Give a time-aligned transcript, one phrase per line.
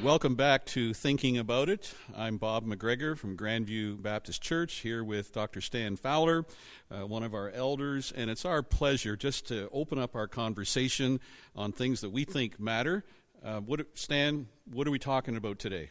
[0.00, 1.92] Welcome back to Thinking About It.
[2.16, 5.60] I'm Bob McGregor from Grandview Baptist Church here with Dr.
[5.60, 6.46] Stan Fowler,
[6.92, 11.18] uh, one of our elders, and it's our pleasure just to open up our conversation
[11.56, 13.02] on things that we think matter.
[13.44, 15.90] Uh, what, Stan, what are we talking about today?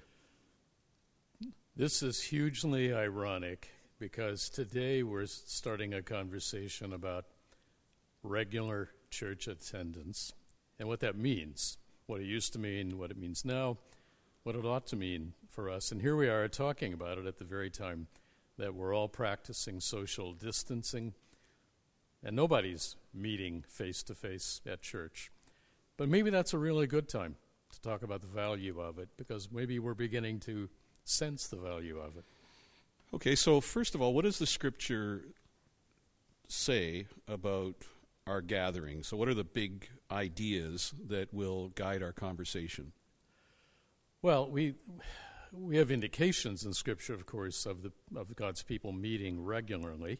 [1.75, 3.67] This is hugely ironic
[3.99, 7.25] because today we're starting a conversation about
[8.23, 10.33] regular church attendance
[10.79, 11.77] and what that means,
[12.07, 13.77] what it used to mean, what it means now
[14.43, 15.91] what it ought to mean for us.
[15.91, 18.07] And here we are talking about it at the very time
[18.57, 21.13] that we're all practicing social distancing
[22.23, 25.31] and nobody's meeting face to face at church.
[25.97, 27.35] But maybe that's a really good time
[27.71, 30.69] to talk about the value of it because maybe we're beginning to
[31.03, 32.23] sense the value of it.
[33.13, 35.25] Okay, so first of all, what does the scripture
[36.47, 37.75] say about
[38.29, 39.03] our gathering?
[39.03, 42.93] So, what are the big ideas that will guide our conversation?
[44.21, 44.75] Well, we
[45.51, 50.19] we have indications in Scripture, of course, of the of God's people meeting regularly.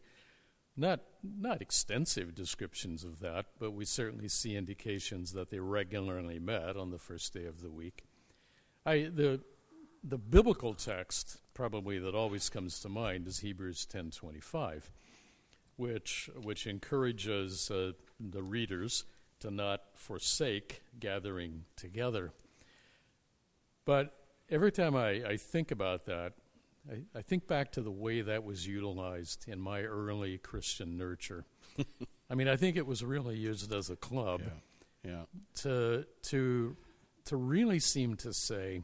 [0.76, 6.78] Not not extensive descriptions of that, but we certainly see indications that they regularly met
[6.78, 8.06] on the first day of the week.
[8.86, 9.42] I the
[10.04, 14.90] the biblical text probably that always comes to mind is Hebrews ten twenty five,
[15.80, 19.06] which which encourages uh, the readers
[19.40, 22.34] to not forsake gathering together.
[23.86, 24.14] But
[24.50, 26.34] every time I, I think about that,
[26.92, 31.46] I, I, think back to the way that was utilized in my early Christian nurture.
[32.30, 34.42] I mean, I think it was really used as a club
[35.04, 35.12] yeah.
[35.12, 35.24] Yeah.
[35.62, 36.76] to to
[37.26, 38.84] to really seem to say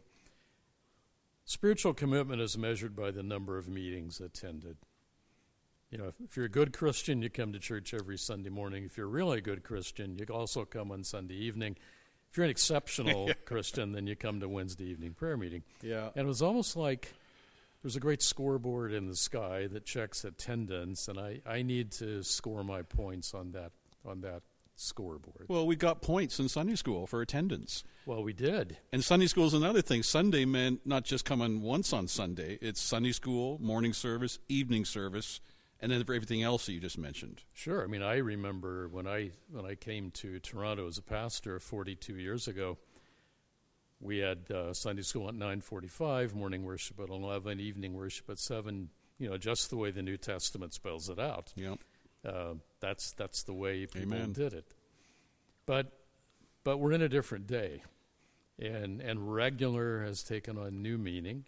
[1.43, 4.77] spiritual commitment is measured by the number of meetings attended.
[5.91, 8.83] You know, if you're a good Christian, you come to church every Sunday morning.
[8.83, 11.77] If you're really a good Christian, you also come on Sunday evening.
[12.29, 15.63] If you're an exceptional Christian, then you come to Wednesday evening prayer meeting.
[15.81, 16.09] Yeah.
[16.15, 17.13] And it was almost like
[17.81, 22.23] there's a great scoreboard in the sky that checks attendance, and I, I need to
[22.23, 23.71] score my points on that
[24.03, 24.41] on that
[24.75, 25.45] scoreboard.
[25.47, 27.83] Well, we got points in Sunday school for attendance.
[28.05, 28.77] Well, we did.
[28.91, 30.03] And Sunday school is another thing.
[30.03, 32.57] Sunday meant not just coming once on Sunday.
[32.61, 35.39] It's Sunday school, morning service, evening service,
[35.81, 37.43] and then for everything else that you just mentioned.
[37.53, 37.83] Sure.
[37.83, 42.17] I mean, I remember when I when I came to Toronto as a pastor 42
[42.17, 42.77] years ago.
[44.01, 48.89] We had uh, Sunday school at 9:45, morning worship at 11, evening worship at 7.
[49.17, 51.53] You know, just the way the New Testament spells it out.
[51.55, 51.75] Yeah.
[52.25, 54.33] Uh, that's that's the way people Amen.
[54.33, 54.73] did it.
[55.65, 55.91] But
[56.63, 57.83] but we're in a different day,
[58.59, 61.45] and and regular has taken on new meaning.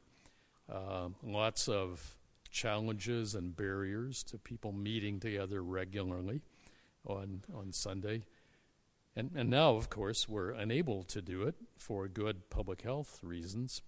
[0.71, 2.16] Uh, lots of
[2.57, 6.41] challenges and barriers to people meeting together regularly
[7.05, 8.23] on on Sunday.
[9.15, 13.81] And and now of course we're unable to do it for good public health reasons.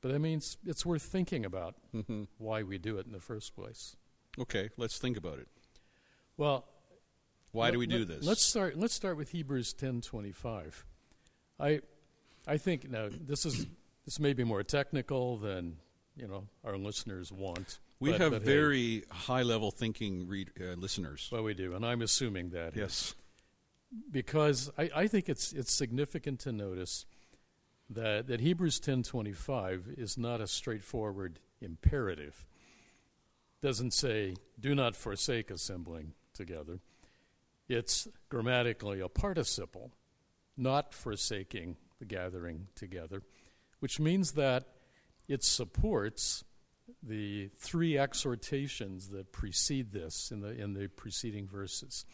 [0.00, 2.24] But that means it's worth thinking about mm-hmm.
[2.38, 3.96] why we do it in the first place.
[4.38, 5.48] Okay, let's think about it.
[6.36, 6.66] Well,
[7.52, 8.24] why let, do we do let, this?
[8.24, 8.76] Let's start.
[8.76, 10.84] Let's start with Hebrews ten twenty five.
[11.58, 11.80] I,
[12.46, 13.66] I think now this is
[14.04, 15.76] this may be more technical than
[16.16, 17.80] you know our listeners want.
[18.00, 21.28] We but, have but very hey, high level thinking read, uh, listeners.
[21.32, 22.76] Well, we do, and I'm assuming that.
[22.76, 23.14] Yes.
[24.10, 27.06] Because I, I think it's it's significant to notice
[27.88, 32.44] that that Hebrews ten twenty five is not a straightforward imperative.
[33.62, 36.80] Doesn't say do not forsake assembling together.
[37.68, 39.92] It's grammatically a participle,
[40.56, 43.22] not forsaking the gathering together,
[43.78, 44.64] which means that
[45.28, 46.44] it supports
[47.02, 52.04] the three exhortations that precede this in the, in the preceding verses.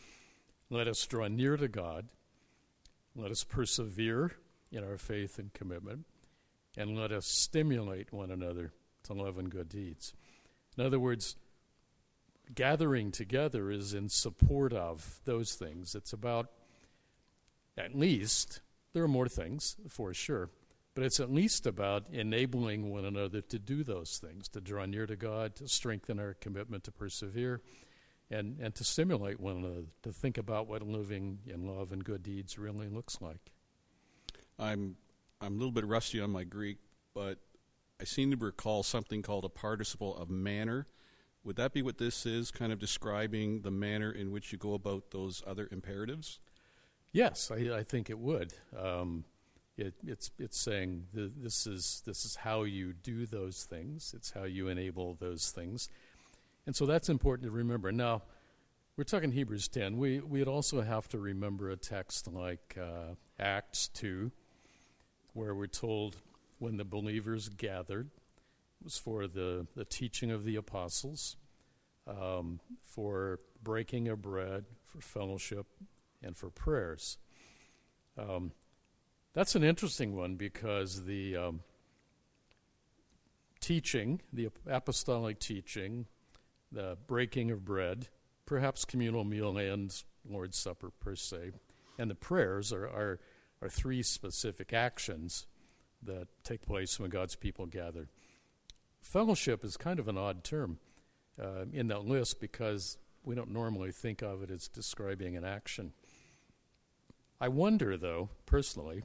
[0.68, 2.08] Let us draw near to God,
[3.16, 4.32] let us persevere
[4.70, 6.06] in our faith and commitment,
[6.76, 8.72] and let us stimulate one another
[9.04, 10.14] to love and good deeds.
[10.78, 11.36] In other words,
[12.54, 15.94] gathering together is in support of those things.
[15.94, 16.50] It's about,
[17.76, 18.60] at least,
[18.92, 20.50] there are more things for sure,
[20.94, 25.06] but it's at least about enabling one another to do those things, to draw near
[25.06, 27.62] to God, to strengthen our commitment to persevere,
[28.30, 32.22] and, and to stimulate one another to think about what living in love and good
[32.22, 33.52] deeds really looks like.
[34.58, 34.96] I'm
[35.40, 36.76] I'm a little bit rusty on my Greek,
[37.14, 37.38] but
[37.98, 40.86] I seem to recall something called a participle of manner.
[41.44, 44.74] Would that be what this is, kind of describing the manner in which you go
[44.74, 46.40] about those other imperatives?
[47.12, 48.52] Yes, I, I think it would.
[48.78, 49.24] Um,
[49.76, 54.12] it, it's it's saying th- this is this is how you do those things.
[54.16, 55.88] It's how you enable those things,
[56.66, 57.90] and so that's important to remember.
[57.92, 58.22] Now,
[59.00, 59.96] we're talking Hebrews 10.
[59.96, 64.30] We, we'd also have to remember a text like uh, Acts 2,
[65.32, 66.16] where we're told
[66.58, 71.36] when the believers gathered, it was for the, the teaching of the apostles,
[72.06, 75.66] um, for breaking of bread, for fellowship,
[76.22, 77.16] and for prayers.
[78.18, 78.52] Um,
[79.32, 81.60] that's an interesting one because the um,
[83.60, 86.06] teaching, the apostolic teaching,
[86.72, 88.08] the breaking of bread,
[88.46, 91.52] perhaps communal meal and Lord's Supper per se,
[91.98, 93.20] and the prayers are, are,
[93.62, 95.46] are three specific actions
[96.02, 98.08] that take place when God's people gather.
[99.00, 100.78] Fellowship is kind of an odd term
[101.40, 105.92] uh, in that list because we don't normally think of it as describing an action.
[107.40, 109.04] I wonder, though, personally,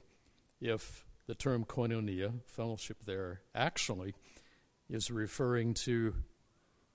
[0.60, 4.14] if the term koinonia, fellowship there, actually
[4.90, 6.16] is referring to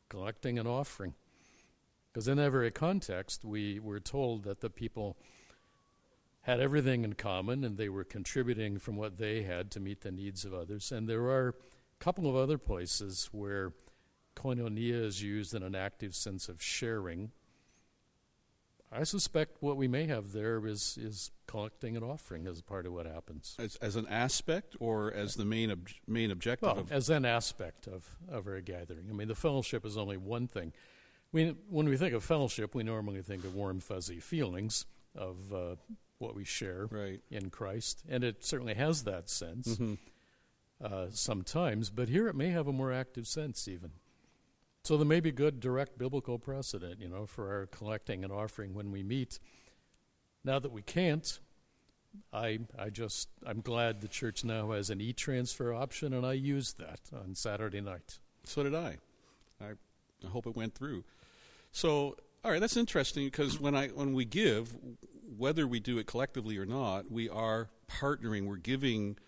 [0.09, 1.15] collecting an offering.
[2.13, 5.17] Because in every context, we were told that the people
[6.43, 10.11] had everything in common and they were contributing from what they had to meet the
[10.11, 10.91] needs of others.
[10.91, 13.73] And there are a couple of other places where
[14.35, 17.31] koinonia is used in an active sense of sharing.
[18.93, 22.93] I suspect what we may have there is, is collecting an offering as part of
[22.93, 23.55] what happens.
[23.59, 26.67] As, as an aspect or as the main, ob- main objective?
[26.69, 29.07] Well, of- as an aspect of, of our gathering.
[29.09, 30.73] I mean, the fellowship is only one thing.
[31.33, 35.77] We, when we think of fellowship, we normally think of warm, fuzzy feelings of uh,
[36.19, 37.21] what we share right.
[37.31, 39.95] in Christ, and it certainly has that sense Mm-hmm.
[40.85, 43.93] uh, sometimes, but here it may have a more active sense even.
[44.85, 48.75] So there may be good direct biblical precedent, you know, for our collecting and offering
[48.75, 49.39] when we meet.
[50.43, 51.39] Now that we can't,
[52.33, 56.79] I I just I'm glad the church now has an e-transfer option, and I used
[56.79, 58.19] that on Saturday night.
[58.45, 58.97] So did I.
[59.61, 59.73] I,
[60.25, 61.05] I hope it went through.
[61.73, 64.77] So, all right, that's interesting because when I when we give,
[65.37, 68.47] whether we do it collectively or not, we are partnering.
[68.47, 69.19] We're giving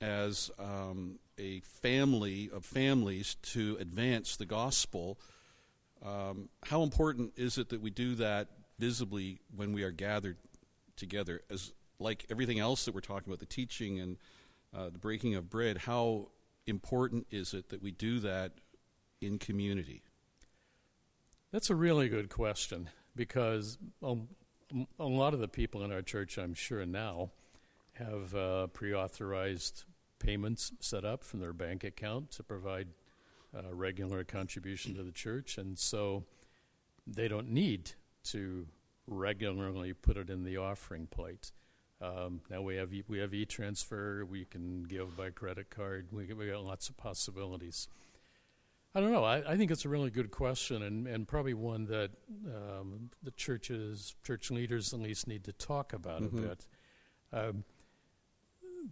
[0.00, 5.18] as um, a family of families to advance the gospel.
[6.04, 8.48] Um, how important is it that we do that
[8.78, 10.36] visibly when we are gathered
[10.96, 11.42] together?
[11.50, 14.16] As like everything else that we're talking about, the teaching and
[14.76, 16.28] uh, the breaking of bread, how
[16.66, 18.52] important is it that we do that
[19.20, 20.02] in community?
[21.50, 24.28] That's a really good question because um,
[24.98, 27.30] a lot of the people in our church, I'm sure now,
[27.94, 29.84] have uh, pre authorized
[30.18, 32.88] payments set up from their bank account to provide
[33.56, 35.58] uh, regular contribution to the church.
[35.58, 36.24] And so
[37.06, 37.92] they don't need
[38.24, 38.66] to
[39.06, 41.52] regularly put it in the offering plate.
[42.00, 44.24] Um, now we have e- we have e-transfer.
[44.24, 46.08] We can give by credit card.
[46.12, 47.88] We we got lots of possibilities.
[48.94, 49.24] I don't know.
[49.24, 52.10] I, I think it's a really good question, and, and probably one that
[52.46, 56.26] um, the churches, church leaders at least, need to talk about Mhm.
[56.38, 56.66] a bit.
[57.32, 57.64] Um,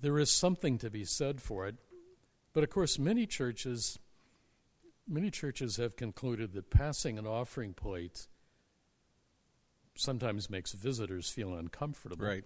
[0.00, 1.76] there is something to be said for it,
[2.52, 3.98] but of course, many churches,
[5.08, 8.28] many churches have concluded that passing an offering plate
[9.94, 12.26] sometimes makes visitors feel uncomfortable.
[12.26, 12.44] Right.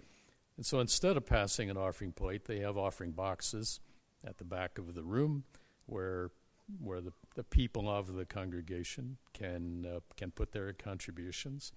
[0.57, 3.81] And so instead of passing an offering plate, they have offering boxes
[4.27, 5.45] at the back of the room
[5.87, 6.31] where
[6.79, 11.73] where the, the people of the congregation can uh, can put their contributions.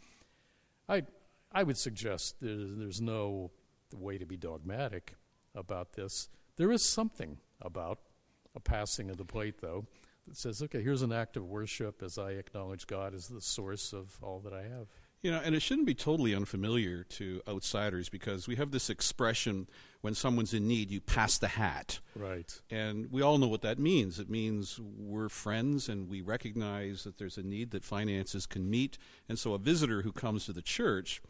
[0.88, 1.04] I
[1.52, 3.52] I would suggest there's, there's no
[3.92, 5.16] way to be dogmatic
[5.56, 6.30] about this.
[6.58, 8.00] There is something about
[8.56, 9.86] a passing of the plate, though,
[10.28, 13.94] that says, okay, here's an act of worship as I acknowledge God as the source
[13.94, 14.88] of all that I have.
[15.24, 19.70] You know, and it shouldn't be totally unfamiliar to outsiders because we have this expression
[20.02, 22.02] when someone's in need, you pass the hat.
[22.14, 22.62] Right.
[22.70, 24.20] And we all know what that means.
[24.20, 28.98] It means we're friends and we recognize that there's a need that finances can meet.
[29.30, 31.22] And so a visitor who comes to the church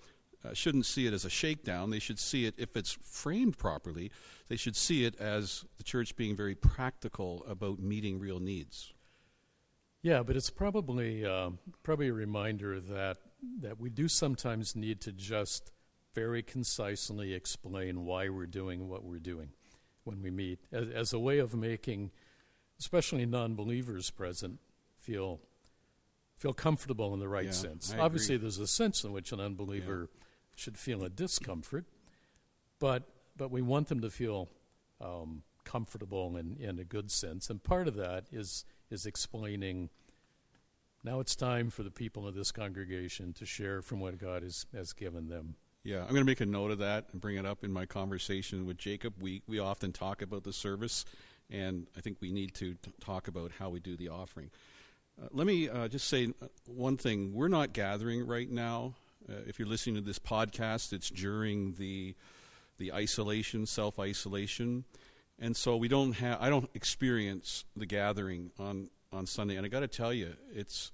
[0.46, 1.90] uh, shouldn't see it as a shakedown.
[1.90, 4.12] They should see it, if it's framed properly,
[4.50, 8.94] they should see it as the church being very practical about meeting real needs.
[10.02, 13.18] Yeah, but it's probably uh, probably a reminder that
[13.62, 15.72] that we do sometimes need to just
[16.14, 19.50] very concisely explain why we're doing what we're doing
[20.04, 22.12] when we meet, as, as a way of making,
[22.80, 24.60] especially non-believers present,
[25.00, 25.40] feel
[26.36, 27.94] feel comfortable in the right Yeah, sense.
[27.94, 28.44] I Obviously, agree.
[28.44, 30.10] there's a sense in which an unbeliever
[30.56, 31.86] should feel a discomfort,
[32.80, 33.04] but
[33.36, 34.50] but we want them to feel
[35.02, 39.90] um, comfortable in, in a good sense, and part of that is is explaining.
[41.04, 44.66] Now it's time for the people of this congregation to share from what God has,
[44.74, 45.56] has given them.
[45.84, 47.86] Yeah, I'm going to make a note of that and bring it up in my
[47.86, 49.16] conversation with Jacob.
[49.20, 51.04] We we often talk about the service,
[51.50, 54.50] and I think we need to t- talk about how we do the offering.
[55.22, 57.34] Uh, let me uh, just say uh, one thing.
[57.34, 58.96] We're not gathering right now.
[59.30, 62.16] Uh, if you're listening to this podcast, it's during the
[62.78, 64.84] the isolation, self isolation,
[65.40, 66.42] and so we don't have.
[66.42, 70.92] I don't experience the gathering on on Sunday, and I got to tell you, it's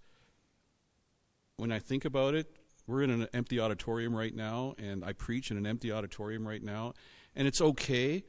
[1.58, 2.48] when I think about it.
[2.86, 6.64] We're in an empty auditorium right now, and I preach in an empty auditorium right
[6.64, 6.94] now,
[7.36, 8.24] and it's okay.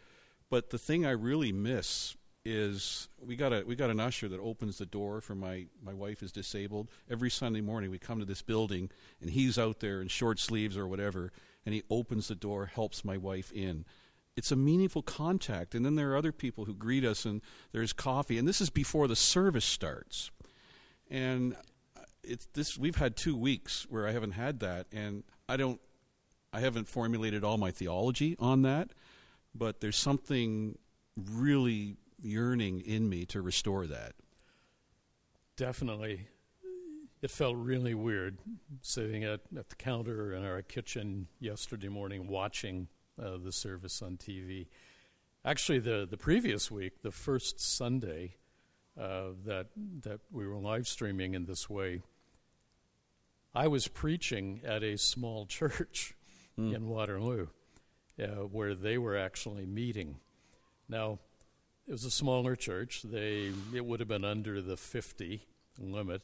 [0.51, 4.41] But the thing I really miss is we got a we got an usher that
[4.41, 6.89] opens the door for my my wife is disabled.
[7.11, 10.77] Every sunday morning we come to this building and he's out there in short sleeves
[10.77, 11.33] or whatever
[11.67, 13.85] and he opens the door helps my wife in.
[14.37, 15.75] It's a meaningful contact.
[15.75, 17.43] And then there are other people who greet us and
[17.73, 18.39] there's coffee.
[18.39, 20.31] And this is before the service starts.
[21.11, 21.57] And
[22.23, 24.87] it's this we've had 2 weeks where I haven't had that.
[24.93, 25.81] And I don't
[26.55, 28.91] I haven't formulated all my theology on that
[29.55, 30.79] but there's something
[31.17, 34.13] really yearning in me to restore that.
[35.57, 36.29] Definitely.
[37.23, 38.39] It felt really weird
[38.81, 42.89] sitting at, at the counter in our kitchen yesterday morning watching
[43.23, 44.69] uh, the service on TV.
[45.45, 48.37] Actually, the, the previous week, the first Sunday
[48.99, 49.67] uh, that,
[50.03, 52.01] that we were live streaming in this way,
[53.55, 56.15] I was preaching at a small church
[56.59, 56.75] mm.
[56.75, 57.49] in Waterloo
[58.23, 60.17] uh, where they were actually meeting.
[60.89, 61.19] Now,
[61.91, 63.03] it was a smaller church.
[63.03, 65.43] They it would have been under the 50
[65.77, 66.23] limit.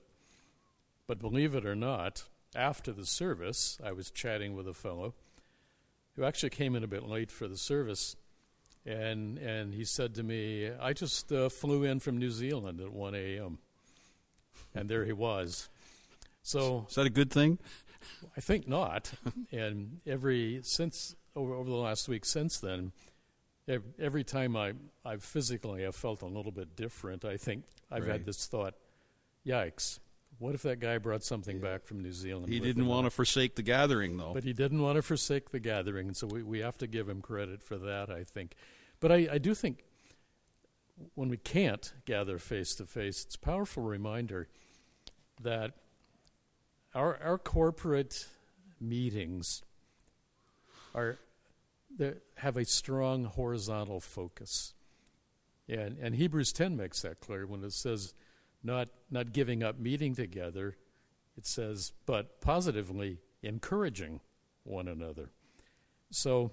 [1.08, 2.22] But believe it or not,
[2.54, 5.14] after the service, I was chatting with a fellow
[6.14, 8.14] who actually came in a bit late for the service,
[8.84, 12.92] and and he said to me, "I just uh, flew in from New Zealand at
[12.92, 13.58] 1 a.m."
[14.72, 15.68] And there he was.
[16.44, 17.58] So is that a good thing?
[18.36, 19.10] I think not.
[19.50, 22.92] and every since over over the last week since then,
[23.98, 24.72] every time I,
[25.04, 28.12] I've physically have felt a little bit different, I think I've right.
[28.12, 28.74] had this thought,
[29.46, 29.98] yikes,
[30.38, 31.62] what if that guy brought something yeah.
[31.62, 32.52] back from New Zealand?
[32.52, 34.34] He didn't want to forsake the gathering, though.
[34.34, 37.08] But he didn't want to forsake the gathering, and so we, we have to give
[37.08, 38.54] him credit for that, I think.
[39.00, 39.84] But I, I do think
[41.14, 44.48] when we can't gather face to face, it's a powerful reminder
[45.42, 45.72] that
[46.94, 48.26] our, our corporate
[48.80, 49.62] meetings
[50.94, 51.18] are
[51.96, 54.74] that have a strong horizontal focus.
[55.68, 58.14] And, and Hebrews 10 makes that clear when it says
[58.62, 60.76] not, not giving up meeting together,
[61.36, 64.20] it says, but positively encouraging
[64.64, 65.30] one another.
[66.10, 66.52] So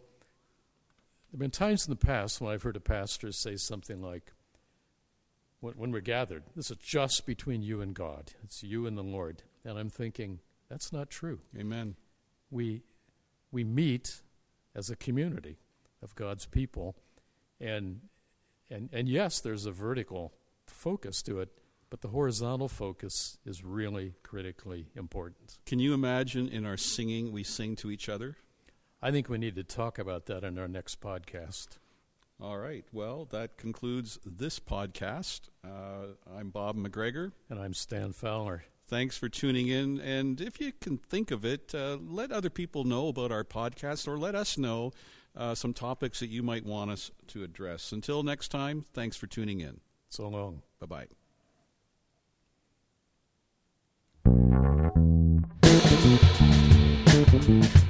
[1.31, 4.31] there have been times in the past when I've heard a pastor say something like,
[5.59, 9.03] when, when we're gathered, this is just between you and God, it's you and the
[9.03, 9.43] Lord.
[9.65, 11.39] And I'm thinking, that's not true.
[11.57, 11.95] Amen.
[12.51, 12.83] We,
[13.51, 14.21] we meet
[14.75, 15.57] as a community
[16.01, 16.95] of God's people.
[17.59, 18.01] And,
[18.69, 20.33] and, and yes, there's a vertical
[20.67, 21.49] focus to it,
[21.89, 25.59] but the horizontal focus is really critically important.
[25.65, 28.37] Can you imagine in our singing we sing to each other?
[29.01, 31.77] I think we need to talk about that in our next podcast.
[32.41, 32.85] All right.
[32.91, 35.41] Well, that concludes this podcast.
[35.63, 37.31] Uh, I'm Bob McGregor.
[37.49, 38.63] And I'm Stan Fowler.
[38.93, 39.99] Thanks for tuning in.
[39.99, 44.07] And if you can think of it, uh, let other people know about our podcast
[44.07, 44.91] or let us know
[45.35, 47.91] uh, some topics that you might want us to address.
[47.91, 49.79] Until next time, thanks for tuning in.
[50.09, 50.61] So long.
[50.79, 51.07] Bye
[57.73, 57.83] bye.